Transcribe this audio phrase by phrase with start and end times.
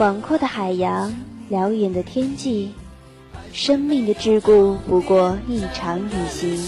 [0.00, 1.14] 广阔的海洋，
[1.50, 2.70] 辽远的天际，
[3.52, 6.58] 生命的桎梏不过一场旅行。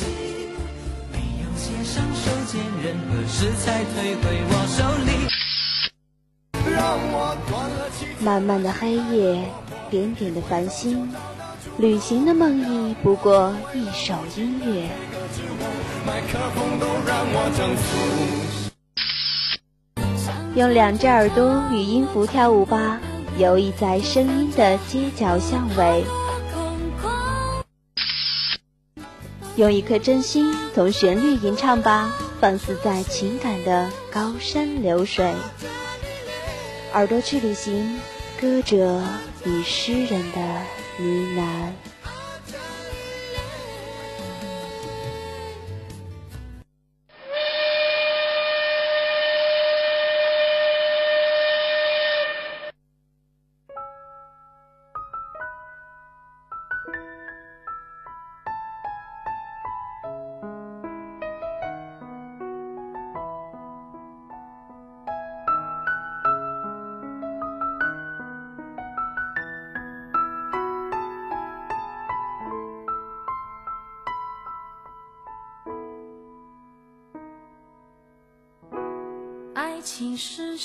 [8.21, 9.43] 漫漫的黑夜，
[9.89, 11.09] 点点的繁星，
[11.79, 14.91] 旅行的梦呓不过一首音乐。
[20.55, 23.01] 用两只耳朵与音符跳舞吧，
[23.39, 26.05] 游弋在声音的街角巷尾；
[29.57, 35.33] 用一颗真心同旋律吟唱吧，放肆在情感的高山流水。
[36.93, 37.99] 耳朵去旅行，
[38.39, 39.03] 歌者
[39.47, 40.41] 与诗人的
[40.99, 41.92] 呢喃。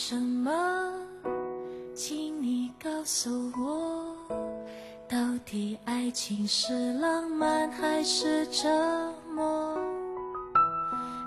[0.10, 0.50] 什么？
[1.94, 4.16] 请你告诉我，
[5.06, 8.70] 到底爱情是浪漫还是折
[9.36, 9.78] 磨？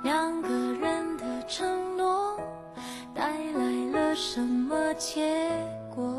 [0.03, 2.41] 两个人的承诺
[3.15, 5.51] 带来了什么结
[5.95, 6.11] 果？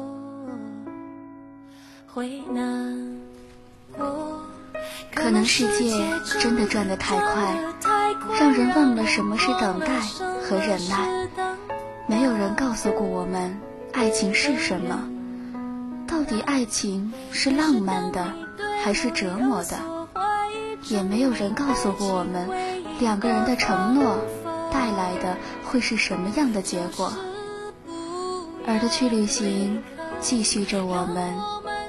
[2.05, 3.17] 会难
[3.97, 4.39] 过。
[5.15, 5.99] 可能世界
[6.39, 7.57] 真的转得太快，
[8.39, 9.99] 让人忘了什么是等待
[10.43, 11.27] 和忍耐。
[12.11, 13.57] 没有人告诉过我们，
[13.93, 15.07] 爱情是什么？
[16.05, 18.33] 到底爱情是浪漫的，
[18.83, 19.77] 还是折磨的？
[20.89, 22.49] 也没有人告诉过我们，
[22.99, 24.17] 两个人的承诺
[24.73, 27.13] 带来的会是什么样的结果？
[28.67, 29.81] 而的去旅行，
[30.19, 31.33] 继续着我们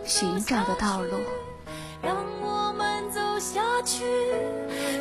[0.05, 1.17] 寻找的道路。
[2.01, 4.05] 让我们走下去，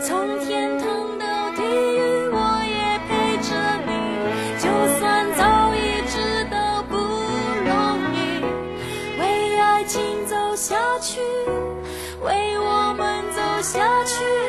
[0.02, 0.80] 从天
[10.52, 11.22] 走下去，
[12.22, 14.41] 为我们走下去。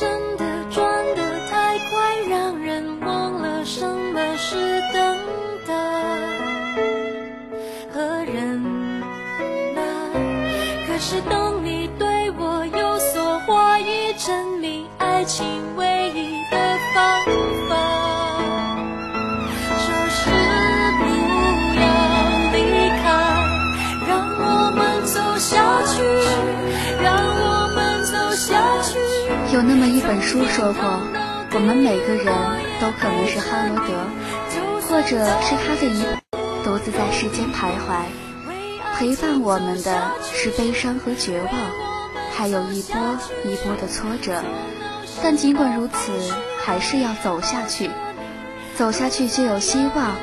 [0.00, 4.56] 真的转得太快，让人忘了什么是
[4.94, 5.18] 等
[5.66, 5.74] 待
[7.92, 8.62] 和忍
[9.74, 9.82] 耐。
[10.86, 15.44] 可是当你对我有所怀疑，证明爱情
[15.76, 15.99] 未
[29.60, 31.02] 有那么一本书说过，
[31.52, 32.24] 我们每个人
[32.80, 33.92] 都可能是哈罗德，
[34.88, 36.02] 或者是他的一
[36.64, 38.06] 独自在世间徘徊，
[38.96, 41.52] 陪伴我们的是悲伤和绝望，
[42.32, 42.98] 还有一波
[43.44, 44.42] 一波的挫折。
[45.22, 46.10] 但尽管如此，
[46.64, 47.90] 还是要走下去，
[48.78, 50.16] 走下去就有希望，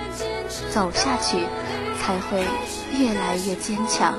[0.71, 1.37] 走下去
[2.01, 2.43] 才会
[2.97, 4.15] 越来越坚强。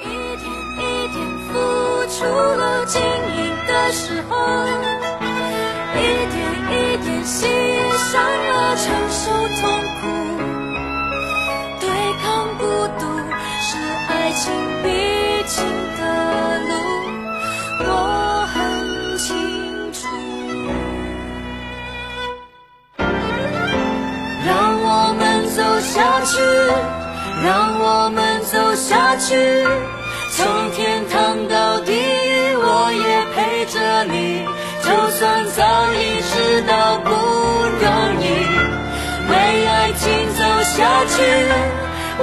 [0.00, 3.47] 一天一天付出了经营。
[3.92, 4.36] 时候，
[5.96, 5.98] 一
[6.32, 6.36] 点
[6.70, 7.48] 一点心。
[8.78, 9.60] 承受痛
[10.00, 10.06] 苦，
[11.80, 11.88] 对
[12.22, 12.62] 抗孤
[12.98, 13.02] 独
[13.60, 13.68] 是
[14.08, 14.40] 爱情
[14.84, 14.86] 必
[15.48, 15.56] 经
[15.98, 16.00] 的
[16.68, 16.70] 路，
[17.80, 17.84] 我
[18.54, 18.56] 很
[19.18, 19.26] 清
[19.92, 19.98] 楚。
[24.46, 24.48] 让
[24.80, 24.86] 我
[25.18, 25.20] 们
[25.50, 26.30] 走下去，
[27.44, 27.48] 让
[27.80, 29.66] 我们走下去，
[30.30, 31.90] 从天堂到地，
[34.04, 34.44] 你。
[34.82, 35.62] 就算早
[35.92, 37.86] 已知道不容
[38.22, 38.24] 易，
[39.28, 41.16] 为爱情走下去，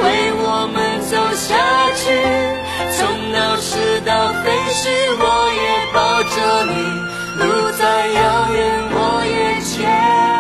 [0.02, 0.04] 为
[0.38, 1.56] 我们走下
[1.96, 2.04] 去，
[2.98, 4.90] 从闹市到废墟，
[5.20, 5.24] 我
[5.54, 5.64] 也
[5.94, 6.36] 抱着
[6.66, 6.74] 你，
[7.44, 8.18] 路再遥
[8.52, 8.58] 远，
[8.92, 10.35] 我也牵。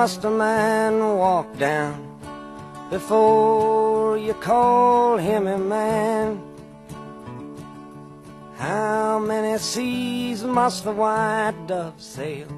[0.00, 1.94] must a man walk down
[2.90, 6.38] before you call him a man?
[8.58, 12.48] How many seas must the white dove sail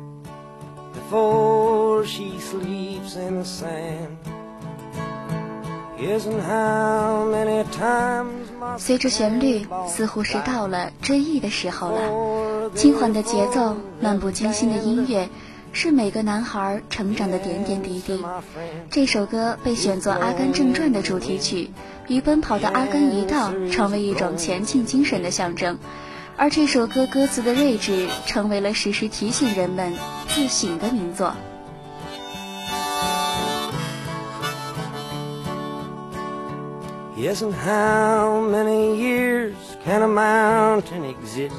[0.94, 4.17] before she sleeps in the sand?
[6.00, 8.47] Yes, and how many times
[8.79, 12.70] 随着旋律，似乎是到了追忆的时候了。
[12.76, 15.29] 轻缓的节奏，漫不经心的音乐，
[15.75, 18.24] 是每个男孩成长的点点滴滴。
[18.92, 21.72] 这首歌被选作《阿甘正传》的主题曲，
[22.08, 25.80] 与奔跑的阿甘一道，成为一种前进精神的象征。
[26.38, 29.94] 而这首歌歌词的睿智，成为了时时提醒人们
[30.28, 31.34] 自省的名作。
[37.18, 39.54] Yes, and how many years
[39.84, 41.54] can a mountain exist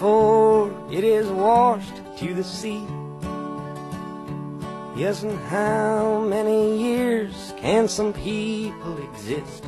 [0.00, 2.07] before it is washed?
[2.20, 2.82] To the sea.
[4.96, 9.64] Yes, and how many years can some people exist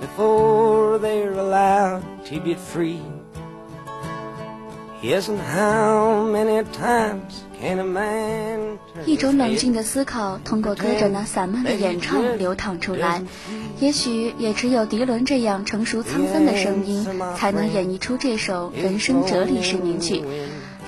[0.00, 3.00] before they're allowed to be free?
[5.00, 13.22] Yes, and how many times can a man 一种冷静的思考通过歌者那散漫的演唱流淌出来，
[13.78, 20.24] 也许也只有迪伦这样成熟沧桑的声音，才能演绎出这首人生哲理式名曲。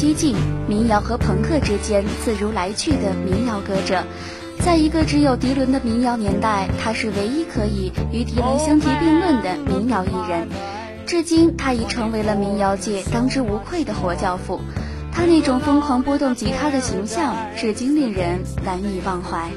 [0.00, 0.34] 激进
[0.66, 4.02] 民谣和朋克之间自如来去的民谣歌者，
[4.60, 10.48] 在一个只有迪伦的民谣年代，他是唯一可以与迪伦相提并论的民谣艺人。
[11.04, 14.62] 至今，他已成为了民谣界当之无愧的活教父。
[15.12, 19.50] 他那种疯狂拨动吉他的形象，至今令人难以忘怀。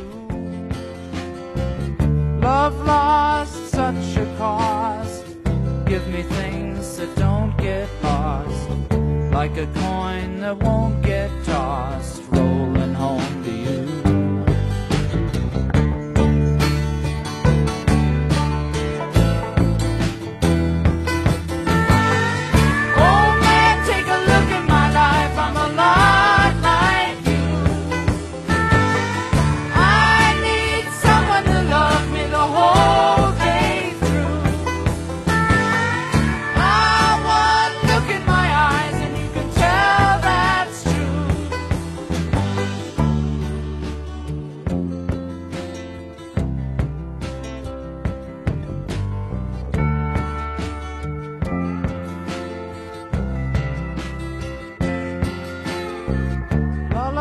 [5.86, 8.44] Give me things that don't get lost,
[9.34, 12.83] like a coin that won't get tossed, rolling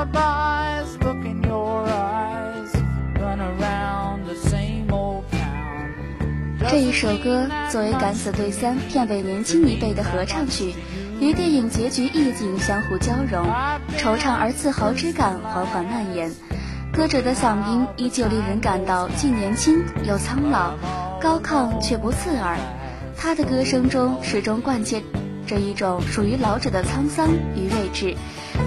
[0.03, 2.75] lullabies, look in your eyes,
[3.21, 6.71] run around the same old town.
[6.71, 10.75] 这一首歌作为《敢死队三》片尾年轻一辈的合唱曲，
[11.21, 13.47] 与电影结局意境相互交融，
[13.97, 16.31] 惆怅而自豪之感缓缓蔓延。
[16.93, 20.75] 歌者的嗓音依旧令人感到既年轻又苍老，
[21.21, 22.59] 高亢却不刺耳。
[23.17, 25.01] 他的歌声中始终贯彻
[25.47, 28.15] 着一种属于老者的沧桑与睿智，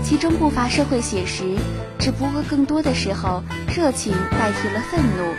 [0.06, 1.56] 其中不乏社会写实，
[1.98, 3.42] 只不过更多的时候，
[3.76, 5.34] 热情代替了愤怒，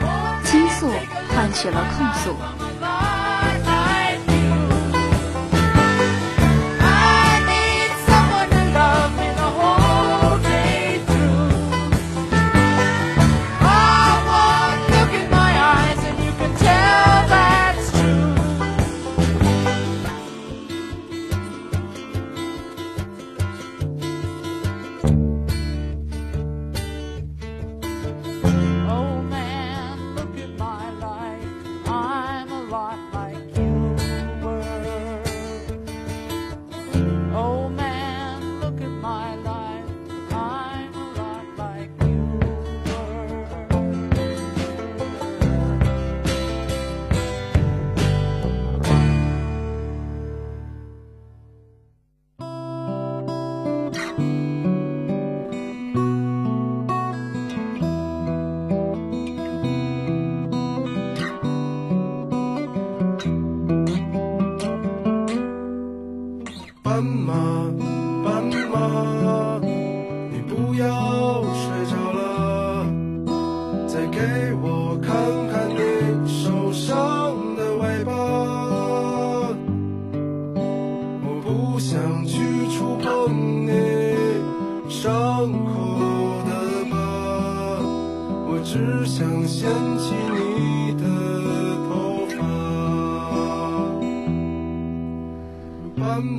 [0.45, 0.89] 倾诉
[1.33, 2.66] 换取了控诉。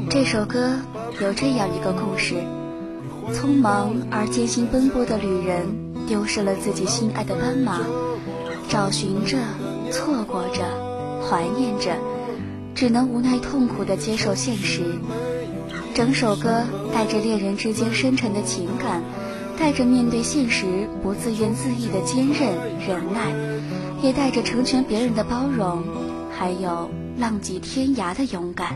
[0.10, 0.79] 这首歌
[1.22, 2.36] 有这样一个故事：
[3.34, 5.67] 匆忙而艰辛奔波的旅人
[6.07, 7.81] 丢失了自己心爱的斑马，
[8.69, 9.38] 找寻着，
[9.91, 10.63] 错过着，
[11.22, 11.96] 怀念着，
[12.74, 14.84] 只能无奈痛苦地接受现实。
[15.93, 19.03] 整首歌带着恋人之间深沉的情感，
[19.60, 22.57] 带着面对现实不自怨自艾的坚韧
[22.88, 23.34] 忍耐，
[24.01, 25.84] 也带着成全别人的包容，
[26.31, 28.75] 还有浪迹天涯的勇敢。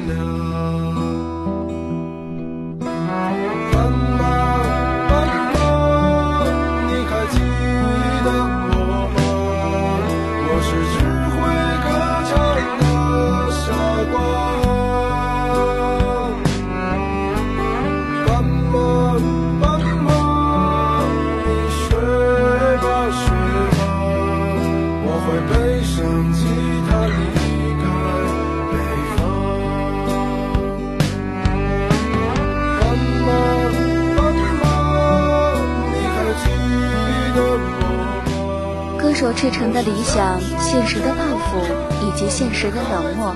[39.41, 41.57] 赤诚的理想，现实的抱负，
[42.05, 43.35] 以及现实的冷漠，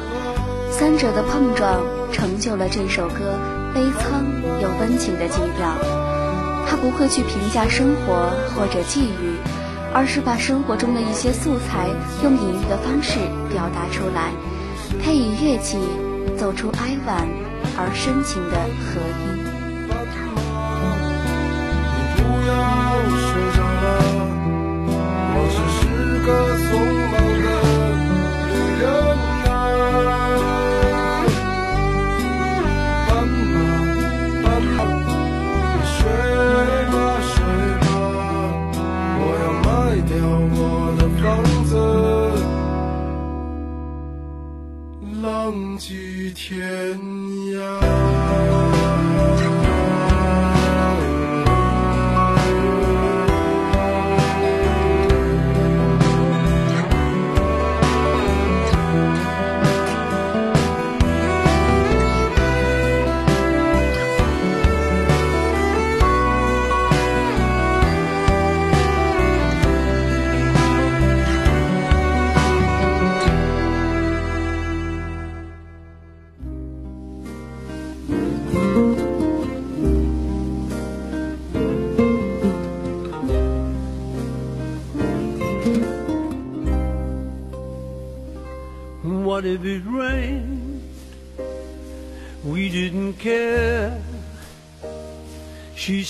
[0.70, 1.82] 三者的碰撞，
[2.12, 3.40] 成就了这首歌
[3.74, 4.22] 悲怆
[4.62, 5.76] 又温情的基调。
[6.68, 9.34] 他不会去评价生活或者际遇，
[9.96, 11.90] 而是把生活中的一些素材
[12.22, 13.18] 用隐喻的方式
[13.52, 14.30] 表达出来，
[15.02, 15.80] 配以乐器，
[16.38, 17.28] 奏出哀婉
[17.80, 19.36] 而深情的和音。
[26.26, 26.68] 个匆
[27.12, 27.14] 忙
[27.44, 27.48] 的
[28.48, 28.52] 旅
[28.82, 28.84] 人
[29.46, 29.48] 啊，
[33.08, 33.56] 斑马，
[34.42, 34.80] 斑马，
[35.86, 35.94] 睡
[36.92, 37.34] 吧睡
[37.82, 37.86] 吧，
[39.22, 39.70] 我要卖
[40.10, 40.12] 掉
[40.56, 40.58] 我
[40.98, 41.24] 的房
[41.64, 41.70] 子，
[45.22, 45.24] 浪
[45.78, 45.88] 迹
[46.34, 46.44] 天
[47.00, 47.15] 涯。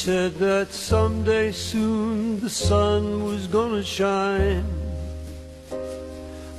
[0.05, 4.63] Said that someday soon the sun was gonna shine.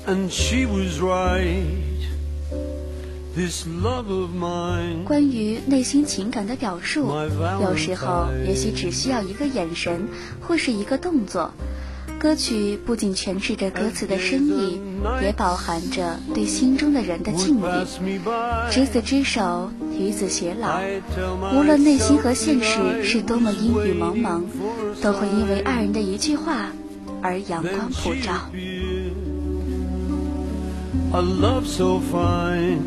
[0.04, 1.64] And she was right.
[3.36, 5.04] This love of mine.
[5.04, 7.06] 关于内心情感的表述，
[7.62, 10.08] 有时候也许只需要一个眼神，
[10.40, 11.52] 或是一个动作。
[12.18, 14.80] 歌曲不仅诠释着歌词的深意，
[15.22, 17.62] 也饱含着对心中的人的敬意。
[18.72, 20.78] 执子之手，与子偕老。
[21.54, 24.44] 无论内心和现实是多么阴雨蒙蒙，
[25.02, 26.70] 都会因为爱人的一句话
[27.22, 28.32] 而阳光普照。
[31.12, 32.80] A love so fine,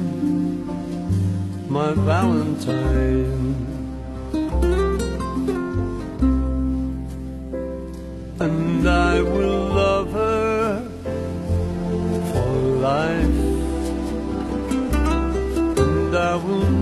[1.69, 3.55] my Valentine.
[8.39, 9.58] And I will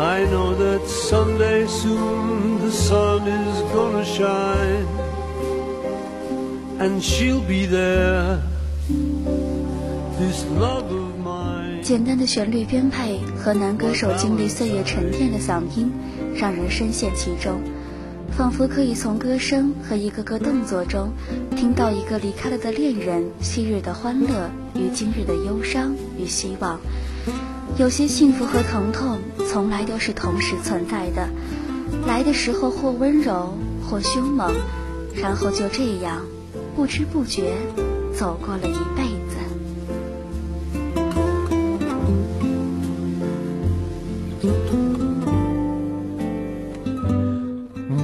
[0.00, 4.86] I know that someday soon the sun is gonna shine,
[6.78, 8.38] and she'll be there.
[10.18, 11.82] This love of mine.
[11.82, 15.92] 简单的旋律编配和男歌手经历岁月沉淀的嗓音，
[16.34, 17.60] 让人深陷其中，
[18.34, 21.10] 仿佛可以从歌声和一个个动作中，
[21.54, 26.80] 听到一个离开了的恋人昔日的欢乐与今日的忧伤与希望。
[27.78, 31.28] 有些幸福和疼痛从来都是同时存在的，
[32.06, 34.52] 来的时候或温柔或凶猛，
[35.14, 36.22] 然后就这样
[36.76, 37.54] 不知不觉
[38.14, 39.36] 走过了一辈子。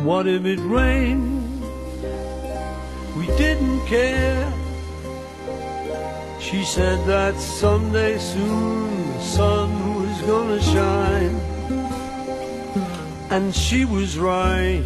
[0.04, 1.42] What if it rained?
[3.16, 4.55] We didn't care.
[6.50, 11.40] She said that someday soon the sun was gonna shine.
[13.30, 14.84] And she was right.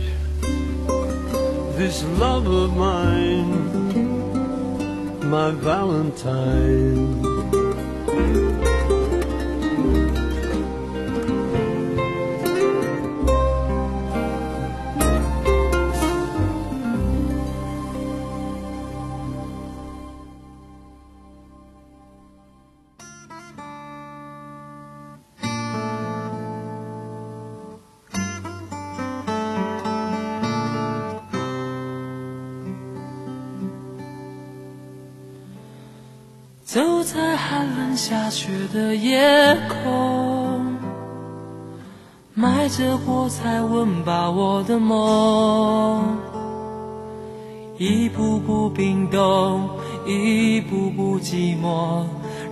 [1.77, 3.53] This love of mine,
[5.29, 7.21] my Valentine.
[36.73, 40.77] 走在寒冷下雪的夜空，
[42.33, 46.17] 埋着火柴温饱我的梦，
[47.77, 49.69] 一步步冰冻，
[50.07, 52.05] 一步步寂寞，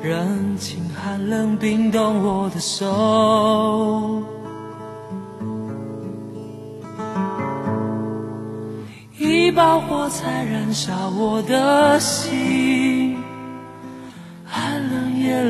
[0.03, 4.21] 人情寒冷冰冻我的手。
[9.17, 12.98] 一把火柴燃烧我的心，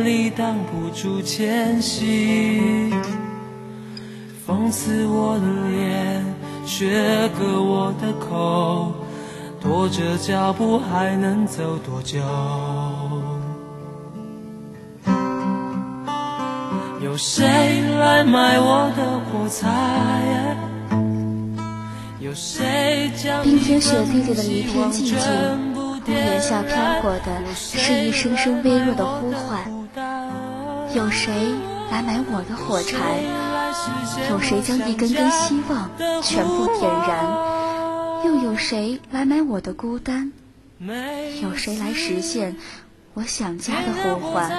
[0.09, 2.91] 里挡不住前行。
[4.47, 6.25] 风刺我的脸，
[6.65, 8.95] 雪割我的口，
[9.61, 12.19] 拖着脚步还能走多久？
[17.03, 17.47] 有谁
[17.99, 20.57] 来买我的火柴？
[22.19, 25.19] 有谁将冰天雪地里的一片寂静，
[26.09, 29.71] 屋檐下飘过的是一声声微弱的呼唤。
[30.95, 31.35] 有谁
[31.91, 32.97] 来买我的火柴？
[34.31, 35.91] 有谁将一根根希望
[36.23, 38.25] 全部点燃？
[38.25, 40.33] 又有谁来买我的孤单？
[41.43, 42.57] 有谁来实现
[43.13, 44.51] 我想家的呼唤？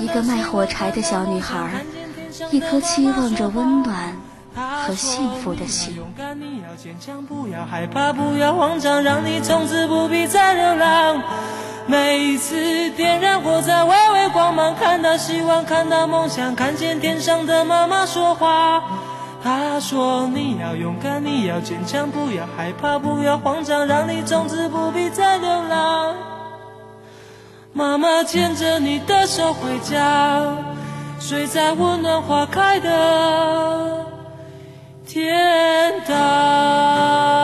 [0.00, 1.84] 一个卖火柴的小女孩，
[2.50, 4.16] 一颗期望着温暖
[4.54, 5.96] 和幸福的心。
[5.96, 11.22] 勇敢，你要坚强，不要害怕，不要慌张，让你从此不必再流浪。
[11.86, 18.82] 每一次点燃火柴，微微光芒，看到希望，看到梦想，看见天上的妈妈说话。
[19.42, 26.14] 她说：“你要勇敢，你要坚强，不要害怕，不要慌张，让你从此不必再流浪。”
[27.76, 30.56] 妈妈牵着你的手回家，
[31.20, 34.03] 睡在温暖花开的
[35.06, 37.43] 天堂。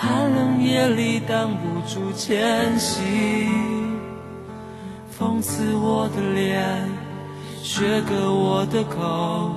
[0.00, 3.98] 寒冷夜里挡不住前行，
[5.10, 6.88] 风刺我的脸，
[7.64, 9.50] 雪割我的口，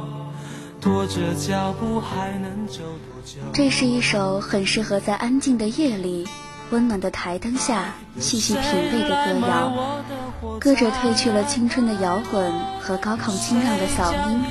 [0.82, 3.40] 拖着脚步还能走多久？
[3.54, 6.28] 这是一首很适合在安静的夜里、
[6.72, 9.72] 温暖的台灯下细细品味的歌谣，
[10.60, 14.42] 歌者褪去了青春的摇滚和高亢清亮的嗓音，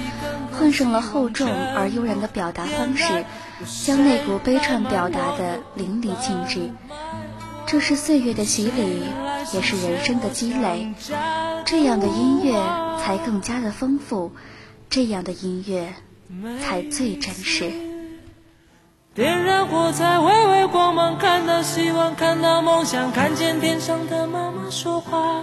[0.60, 3.24] 换上了厚重而悠然的表达方式。
[3.84, 6.70] 将那股悲怆表达的淋漓尽致，
[7.66, 9.02] 这是岁月的洗礼，
[9.52, 10.92] 也是人生的积累。
[11.64, 12.52] 这样的音乐
[13.02, 14.32] 才更加的丰富，
[14.88, 15.94] 这样的音乐
[16.62, 17.70] 才最真实。
[19.14, 25.42] 点燃火柴，微微光芒，看到希望，看到梦想，看见天上的妈妈说话。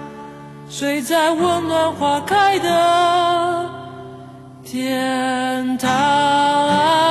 [0.73, 3.69] 睡在温暖花开的
[4.63, 7.10] 天堂。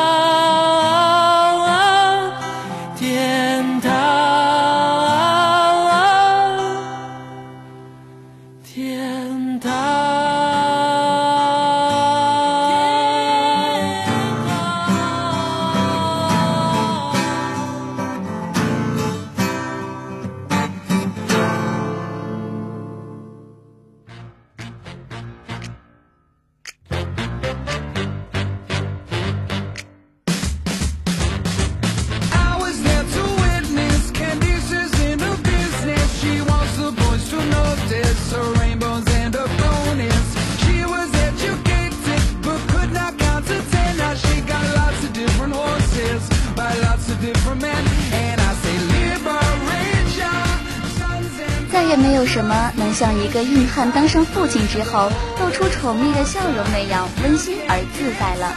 [51.91, 58.55] 也没有什么能像一个硬汉当上父亲之后露出宠溺的笑容那样温馨而自在了。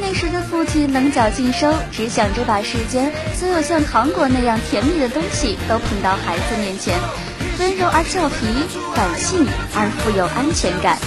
[0.00, 6.98] 那时的父亲棱角尽收，只想着把世间所有像糖果那样甜蜜的东西都捧到孩子面前，
[7.60, 8.48] 温柔而俏皮，
[8.96, 10.98] 感性而富有安全感。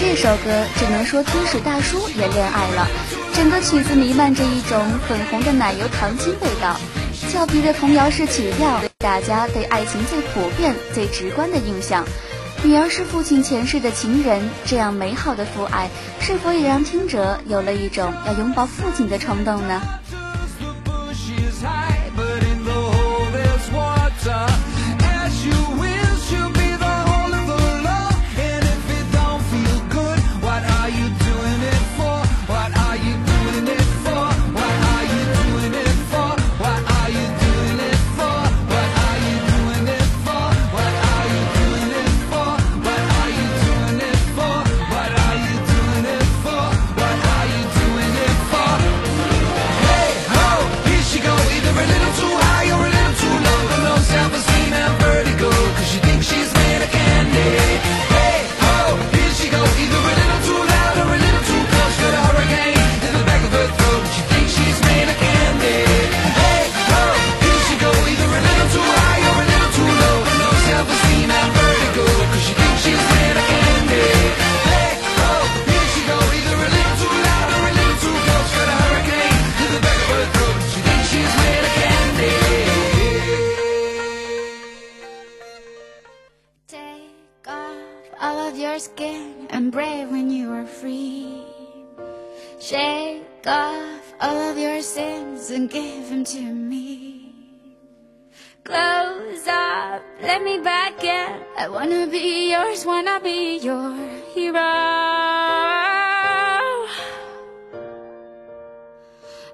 [0.00, 2.88] 这首歌，只能说天使大叔也恋爱了。
[3.34, 6.80] 整个曲子弥漫着一种粉红的奶油糖精味道，
[7.28, 12.06] 俏皮的童谣式曲调，大家对爱情最普遍、最直观的印象。
[12.62, 19.82] 女儿是父亲前世的情人，这样美好的父爱，是否也让听者有了一种要拥抱父亲的冲动呢？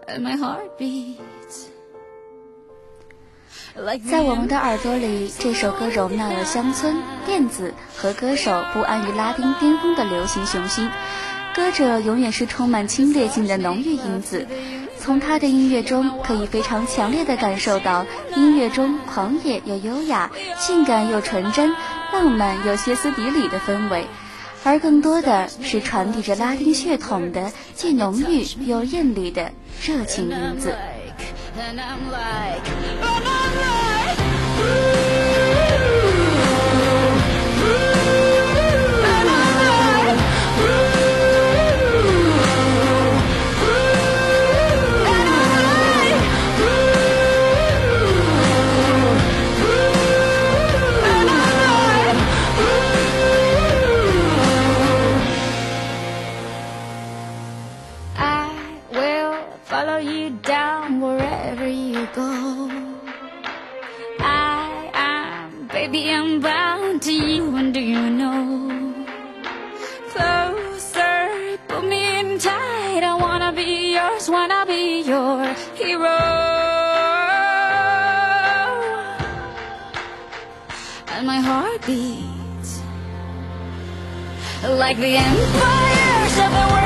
[0.09, 1.67] And my heart beats
[4.11, 10.91] 在我们的耳朵里，这首歌容纳了乡村、电子和歌手不安于拉丁巅峰的流行雄心。
[11.55, 14.47] 歌者永远是充满侵略性的浓郁因子，
[14.99, 21.75] 从他的音乐中可以非常强烈的感受到音乐中狂野又优雅、性感又纯真、
[22.15, 24.07] 浪漫又歇斯底里的氛围，
[24.67, 30.75] 而更多的是传递着拉丁血统的既浓郁又艳丽的热情因子。
[65.87, 68.93] Baby, I'm bound to you, and do you know?
[70.11, 73.05] Closer, put me in tight.
[73.05, 75.45] I wanna be yours, wanna be your
[75.77, 76.19] hero.
[81.15, 82.81] And my heart beats
[84.65, 86.86] like the empires of the world.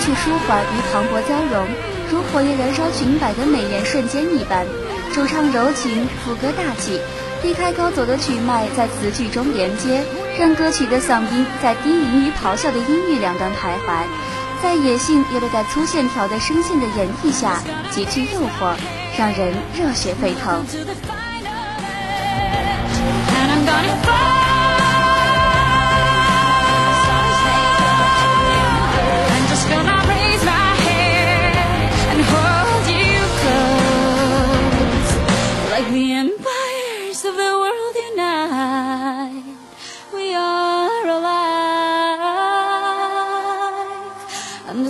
[0.00, 1.66] 去舒缓与磅礴交融，
[2.10, 4.66] 如火焰燃烧裙摆的美艳瞬间一般。
[5.12, 7.00] 主唱柔情，副歌大气，
[7.42, 10.02] 低开高走的曲脉在词句中连接，
[10.38, 14.04] 让歌曲的嗓音在低吟与咆哮的音域两端徘徊，
[14.62, 17.60] 在野性又略带粗线条的声线的演绎下，
[17.90, 18.74] 极具诱惑，
[19.18, 20.64] 让人热血沸腾。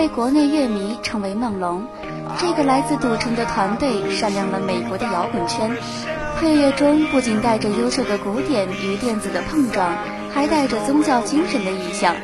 [0.00, 1.86] 被国内乐迷称为梦龙。
[2.38, 5.76] 这个来自赌城的团队闪亮了美国的摇滚圈。
[6.38, 9.94] 配乐中不仅带着优秀的古典与电子的碰撞，
[10.32, 12.16] 还带着宗教精神的意象。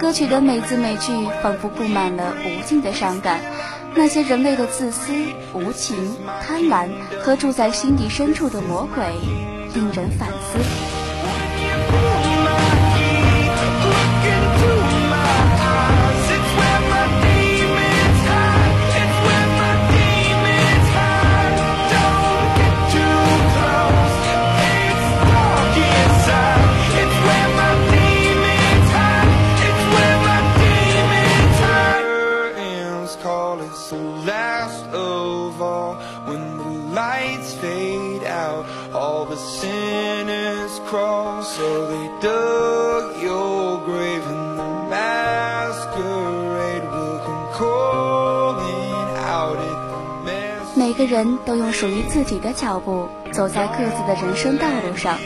[0.00, 3.40] 歌曲的每字每句仿佛布满了无尽的伤感，
[3.94, 5.12] 那些人类的自私、
[5.54, 6.88] 无情、贪婪
[7.22, 9.04] 和住在心底深处的魔鬼，
[9.74, 11.01] 令人反思。
[51.12, 55.18] 人都用属于自己的脚步走在各自的人生道路上，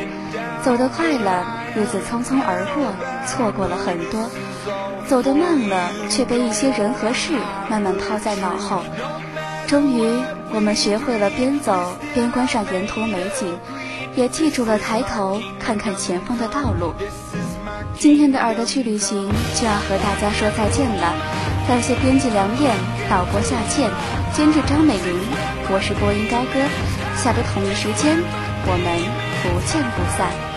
[0.64, 1.46] 走得快了，
[1.76, 2.92] 日子匆匆而过，
[3.24, 4.28] 错过了很多；
[5.06, 7.34] 走得慢了，却被一些人和事
[7.70, 8.82] 慢慢抛在脑后。
[9.68, 10.02] 终于，
[10.52, 13.56] 我们学会了边走边观赏沿途美景，
[14.16, 16.94] 也记住了抬头看看前方的道路。
[17.96, 21.14] 今天的耳朵去旅行就要和大家说再见了，
[21.68, 22.74] 感谢编辑梁燕、
[23.08, 23.88] 导播夏倩、
[24.34, 25.20] 监制张美玲，
[25.68, 26.62] 我是播音高歌。
[27.16, 28.16] 下周同一时间，
[28.66, 28.86] 我们
[29.42, 30.55] 不见不散。